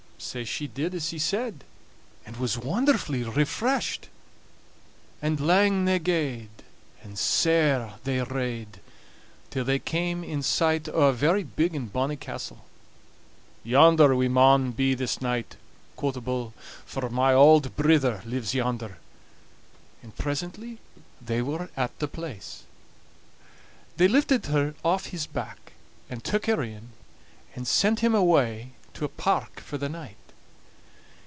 [0.23, 1.63] Sae she did as he said,
[2.27, 4.07] and was wonderfully refreshed.
[5.19, 6.61] And lang they gaed,
[7.01, 8.79] and sair they rade,
[9.49, 12.65] till they came in sight o' a very big and bonny castle.
[13.63, 15.55] "Yonder we maun be this night,"
[15.95, 16.53] quo' the bull;
[16.85, 18.99] "for my auld brither lives yonder";
[20.03, 20.77] and presently
[21.19, 22.61] they were at the place.
[23.97, 25.73] They lifted her aff his back,
[26.11, 26.91] and took her in,
[27.55, 30.17] and sent him away to a park for the night.